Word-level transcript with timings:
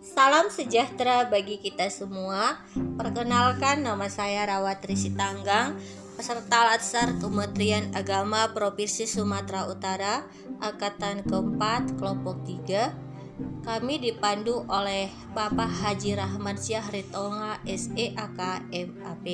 Salam 0.00 0.52
sejahtera 0.52 1.24
bagi 1.32 1.56
kita 1.56 1.88
semua. 1.88 2.60
Perkenalkan 2.76 3.80
nama 3.80 4.04
saya 4.12 4.44
Rawat 4.44 4.84
Risi 4.84 5.16
Tanggang, 5.16 5.80
peserta 6.12 6.68
Latsar 6.68 7.16
Kementerian 7.16 7.88
Agama 7.96 8.52
Provinsi 8.52 9.08
Sumatera 9.08 9.64
Utara, 9.64 10.28
angkatan 10.60 11.24
keempat, 11.24 11.96
kelompok 11.96 12.44
3. 12.44 12.92
Kami 13.64 13.96
dipandu 13.96 14.68
oleh 14.68 15.08
Bapak 15.32 15.72
Haji 15.80 16.20
Rahman 16.20 16.60
Syahritonga 16.60 17.64
SEAK 17.64 18.68
MAP. 18.68 19.26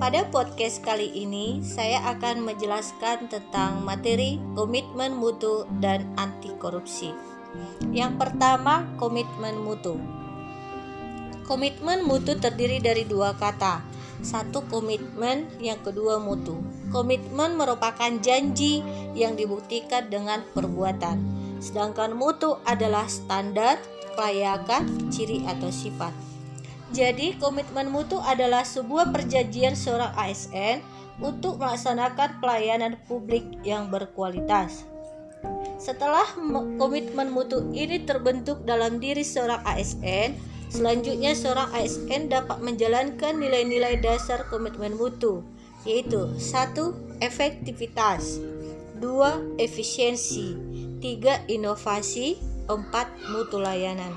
Pada 0.00 0.28
podcast 0.32 0.80
kali 0.80 1.12
ini, 1.12 1.60
saya 1.60 2.00
akan 2.16 2.48
menjelaskan 2.48 3.28
tentang 3.28 3.84
materi 3.84 4.40
komitmen 4.56 5.12
mutu 5.12 5.68
dan 5.84 6.08
anti 6.16 6.52
korupsi. 6.56 7.35
Yang 7.92 8.12
pertama, 8.20 8.88
komitmen 8.96 9.60
mutu. 9.60 9.96
Komitmen 11.46 12.02
mutu 12.02 12.34
terdiri 12.34 12.82
dari 12.82 13.06
dua 13.06 13.36
kata. 13.38 13.80
Satu 14.24 14.66
komitmen, 14.66 15.46
yang 15.62 15.78
kedua 15.84 16.18
mutu. 16.18 16.58
Komitmen 16.90 17.54
merupakan 17.54 18.10
janji 18.18 18.82
yang 19.14 19.38
dibuktikan 19.38 20.10
dengan 20.10 20.42
perbuatan. 20.56 21.22
Sedangkan 21.62 22.16
mutu 22.16 22.58
adalah 22.66 23.06
standar, 23.06 23.78
kelayakan, 24.18 25.12
ciri 25.12 25.44
atau 25.46 25.70
sifat. 25.70 26.10
Jadi, 26.90 27.38
komitmen 27.38 27.92
mutu 27.92 28.18
adalah 28.22 28.64
sebuah 28.64 29.14
perjanjian 29.14 29.74
seorang 29.74 30.14
ASN 30.16 30.82
untuk 31.20 31.62
melaksanakan 31.62 32.42
pelayanan 32.42 32.94
publik 33.06 33.44
yang 33.64 33.88
berkualitas. 33.88 34.95
Setelah 35.76 36.26
komitmen 36.80 37.30
mutu 37.30 37.68
ini 37.76 38.02
terbentuk 38.02 38.64
dalam 38.64 38.98
diri 38.98 39.22
seorang 39.22 39.60
ASN, 39.62 40.34
selanjutnya 40.72 41.36
seorang 41.36 41.68
ASN 41.76 42.32
dapat 42.32 42.58
menjalankan 42.64 43.38
nilai-nilai 43.38 44.00
dasar 44.00 44.48
komitmen 44.48 44.96
mutu, 44.96 45.44
yaitu 45.84 46.32
satu 46.40 46.96
efektivitas, 47.20 48.40
dua 48.98 49.38
efisiensi, 49.60 50.56
tiga 50.98 51.44
inovasi, 51.46 52.40
empat 52.66 53.06
mutu 53.30 53.60
layanan. 53.62 54.16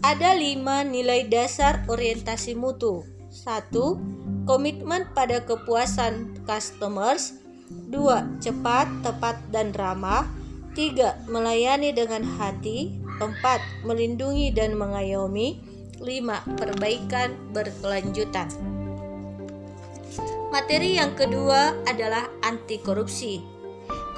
Ada 0.00 0.32
lima 0.32 0.80
nilai 0.80 1.28
dasar 1.28 1.84
orientasi 1.92 2.56
mutu. 2.56 3.04
Satu, 3.28 4.00
komitmen 4.48 5.12
pada 5.12 5.44
kepuasan 5.44 6.40
customers. 6.48 7.36
Dua, 7.70 8.26
cepat, 8.42 8.90
tepat, 9.06 9.38
dan 9.54 9.70
ramah. 9.70 10.26
3. 10.74 11.30
Melayani 11.30 11.94
dengan 11.94 12.26
hati 12.38 12.98
4. 13.22 13.86
Melindungi 13.86 14.50
dan 14.50 14.74
mengayomi 14.74 15.62
5. 16.02 16.58
Perbaikan 16.58 17.34
berkelanjutan 17.54 18.50
Materi 20.50 20.98
yang 20.98 21.14
kedua 21.14 21.78
adalah 21.86 22.26
anti 22.42 22.78
korupsi 22.82 23.60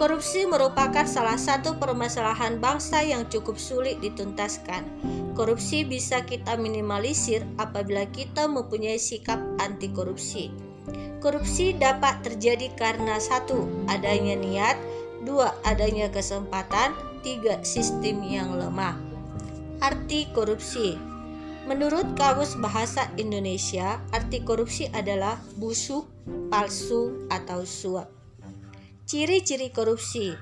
Korupsi 0.00 0.48
merupakan 0.48 1.04
salah 1.04 1.36
satu 1.36 1.76
permasalahan 1.76 2.56
bangsa 2.56 3.04
yang 3.04 3.28
cukup 3.28 3.60
sulit 3.60 4.00
dituntaskan. 4.00 4.88
Korupsi 5.36 5.84
bisa 5.84 6.24
kita 6.24 6.56
minimalisir 6.56 7.44
apabila 7.60 8.08
kita 8.08 8.48
mempunyai 8.48 8.96
sikap 8.96 9.38
anti 9.60 9.92
korupsi. 9.92 10.71
Korupsi 11.22 11.78
dapat 11.78 12.26
terjadi 12.26 12.74
karena 12.74 13.22
satu, 13.22 13.66
adanya 13.86 14.34
niat, 14.34 14.74
dua 15.22 15.54
adanya 15.62 16.10
kesempatan, 16.10 16.92
tiga 17.22 17.62
sistem 17.62 18.26
yang 18.26 18.58
lemah. 18.58 18.98
Arti 19.78 20.26
korupsi 20.34 20.98
Menurut 21.62 22.18
Kamus 22.18 22.58
Bahasa 22.58 23.06
Indonesia, 23.14 24.02
arti 24.10 24.42
korupsi 24.42 24.90
adalah 24.90 25.38
busuk, 25.54 26.10
palsu, 26.50 27.30
atau 27.30 27.62
suap. 27.62 28.10
Ciri-ciri 29.06 29.70
korupsi 29.70 30.34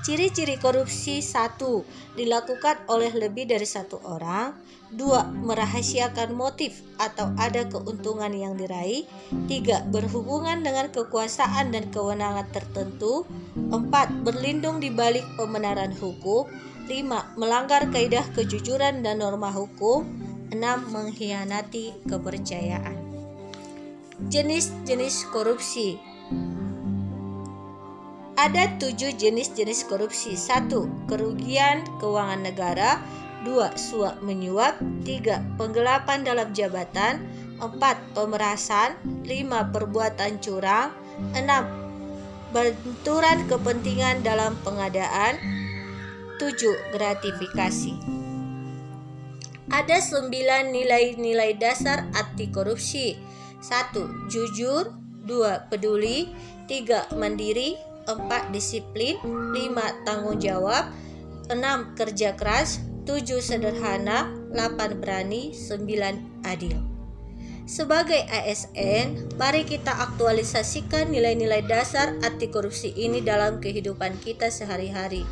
Ciri-ciri 0.00 0.56
korupsi 0.56 1.20
satu 1.20 1.84
dilakukan 2.16 2.88
oleh 2.88 3.12
lebih 3.12 3.44
dari 3.44 3.68
satu 3.68 4.00
orang, 4.00 4.56
dua 4.88 5.28
merahasiakan 5.28 6.32
motif 6.32 6.80
atau 6.96 7.28
ada 7.36 7.68
keuntungan 7.68 8.32
yang 8.32 8.56
diraih, 8.56 9.04
tiga 9.44 9.84
berhubungan 9.92 10.64
dengan 10.64 10.88
kekuasaan 10.88 11.76
dan 11.76 11.92
kewenangan 11.92 12.48
tertentu, 12.48 13.28
empat 13.52 14.24
berlindung 14.24 14.80
di 14.80 14.88
balik 14.88 15.28
pembenaran 15.36 15.92
hukum, 15.92 16.48
lima 16.88 17.28
melanggar 17.36 17.84
kaidah 17.92 18.24
kejujuran 18.32 19.04
dan 19.04 19.20
norma 19.20 19.52
hukum, 19.52 20.08
enam 20.48 20.80
mengkhianati 20.88 22.08
kepercayaan. 22.08 22.96
Jenis-jenis 24.32 25.28
korupsi 25.28 26.00
ada 28.40 28.72
tujuh 28.80 29.12
jenis-jenis 29.20 29.84
korupsi. 29.84 30.32
Satu, 30.32 30.88
kerugian 31.04 31.84
keuangan 32.00 32.40
negara. 32.40 32.96
Dua, 33.44 33.72
suap 33.76 34.24
menyuap. 34.24 34.80
Tiga, 35.04 35.44
penggelapan 35.60 36.24
dalam 36.24 36.48
jabatan. 36.56 37.20
Empat, 37.60 38.00
pemerasan. 38.16 38.96
Lima, 39.28 39.68
perbuatan 39.68 40.40
curang. 40.40 40.88
Enam, 41.36 41.68
benturan 42.56 43.44
kepentingan 43.44 44.24
dalam 44.24 44.56
pengadaan. 44.64 45.36
Tujuh, 46.40 46.96
gratifikasi. 46.96 47.92
Ada 49.70 50.00
sembilan 50.00 50.72
nilai-nilai 50.72 51.60
dasar 51.60 52.08
anti 52.16 52.48
korupsi. 52.48 53.20
Satu, 53.60 54.28
jujur. 54.32 54.96
Dua, 55.20 55.68
peduli. 55.68 56.32
Tiga, 56.64 57.04
mandiri 57.12 57.89
4 58.08 58.54
disiplin, 58.54 59.18
5 59.24 60.06
tanggung 60.06 60.38
jawab, 60.40 60.92
6 61.50 61.98
kerja 61.98 62.38
keras, 62.38 62.80
7 63.04 63.42
sederhana, 63.42 64.30
8 64.54 65.00
berani, 65.02 65.50
9 65.52 66.46
adil. 66.46 66.78
Sebagai 67.70 68.18
ASN, 68.26 69.38
mari 69.38 69.62
kita 69.62 69.94
aktualisasikan 69.94 71.06
nilai-nilai 71.14 71.62
dasar 71.62 72.18
anti 72.26 72.50
korupsi 72.50 72.90
ini 72.98 73.22
dalam 73.22 73.62
kehidupan 73.62 74.18
kita 74.18 74.50
sehari-hari. 74.50 75.22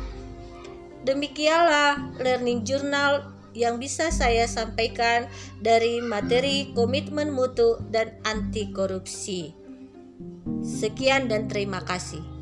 Demikianlah 1.03 2.15
learning 2.15 2.63
journal 2.63 3.27
yang 3.51 3.75
bisa 3.75 4.07
saya 4.07 4.47
sampaikan 4.47 5.27
dari 5.59 5.99
materi 5.99 6.71
komitmen 6.71 7.27
mutu 7.27 7.75
dan 7.91 8.15
anti 8.23 8.71
korupsi. 8.71 9.51
Sekian 10.63 11.27
dan 11.27 11.51
terima 11.51 11.83
kasih. 11.83 12.38